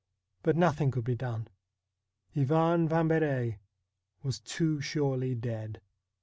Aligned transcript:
But 0.41 0.55
no 0.57 0.71
thing 0.71 0.89
could 0.89 1.03
be 1.03 1.13
done. 1.13 1.47
Ivan 2.35 2.89
Vambery 2.89 3.59
was 4.23 4.39
too 4.39 4.81
surely 4.81 5.35
dead. 5.35 5.79